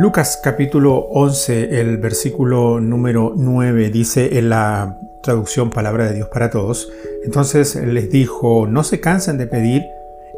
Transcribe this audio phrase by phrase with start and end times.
[0.00, 6.48] Lucas capítulo 11, el versículo número 9 dice en la traducción Palabra de Dios para
[6.48, 6.90] Todos,
[7.22, 9.82] entonces les dijo, no se cansen de pedir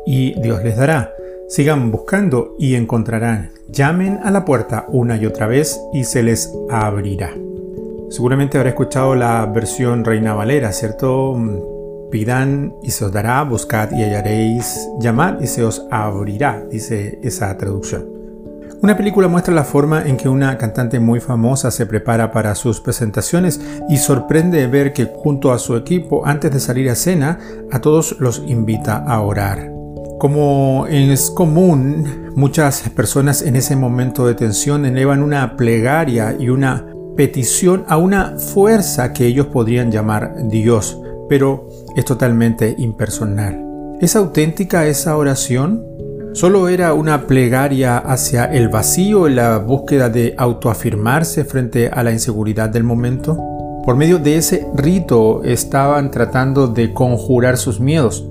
[0.04, 1.12] y Dios les dará.
[1.48, 3.52] Sigan buscando y encontrarán.
[3.68, 7.30] Llamen a la puerta una y otra vez y se les abrirá.
[8.10, 11.40] Seguramente habrá escuchado la versión Reina Valera, ¿cierto?
[12.10, 17.56] Pidan y se os dará, buscad y hallaréis, llamad y se os abrirá, dice esa
[17.56, 18.21] traducción.
[18.82, 22.80] Una película muestra la forma en que una cantante muy famosa se prepara para sus
[22.80, 27.38] presentaciones y sorprende ver que junto a su equipo, antes de salir a escena,
[27.70, 29.70] a todos los invita a orar.
[30.18, 36.84] Como es común, muchas personas en ese momento de tensión elevan una plegaria y una
[37.16, 43.64] petición a una fuerza que ellos podrían llamar Dios, pero es totalmente impersonal.
[44.00, 45.84] ¿Es auténtica esa oración?
[46.34, 52.10] ¿Solo era una plegaria hacia el vacío en la búsqueda de autoafirmarse frente a la
[52.10, 53.36] inseguridad del momento?
[53.84, 58.26] Por medio de ese rito estaban tratando de conjurar sus miedos.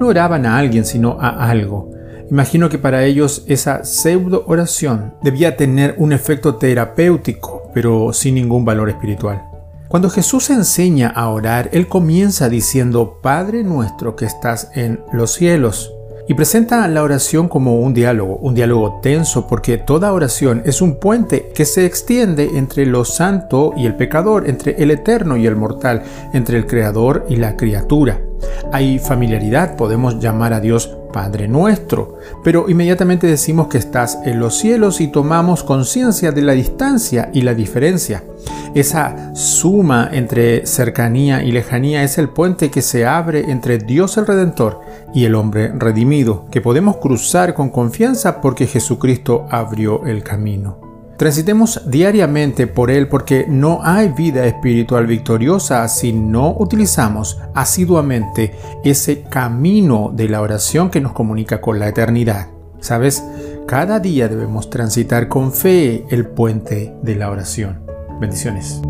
[0.00, 1.92] No oraban a alguien, sino a algo.
[2.32, 8.64] Imagino que para ellos esa pseudo oración debía tener un efecto terapéutico, pero sin ningún
[8.64, 9.40] valor espiritual.
[9.86, 15.95] Cuando Jesús enseña a orar, Él comienza diciendo, Padre nuestro que estás en los cielos.
[16.28, 20.96] Y presenta la oración como un diálogo, un diálogo tenso, porque toda oración es un
[20.96, 25.54] puente que se extiende entre lo santo y el pecador, entre el eterno y el
[25.54, 26.02] mortal,
[26.32, 28.20] entre el creador y la criatura.
[28.72, 34.58] Hay familiaridad, podemos llamar a Dios Padre nuestro, pero inmediatamente decimos que estás en los
[34.58, 38.22] cielos y tomamos conciencia de la distancia y la diferencia.
[38.76, 44.26] Esa suma entre cercanía y lejanía es el puente que se abre entre Dios el
[44.26, 44.80] Redentor
[45.14, 50.78] y el hombre redimido, que podemos cruzar con confianza porque Jesucristo abrió el camino.
[51.16, 58.52] Transitemos diariamente por Él porque no hay vida espiritual victoriosa si no utilizamos asiduamente
[58.84, 62.48] ese camino de la oración que nos comunica con la eternidad.
[62.80, 63.24] ¿Sabes?
[63.66, 67.95] Cada día debemos transitar con fe el puente de la oración.
[68.20, 68.80] Bendiciones.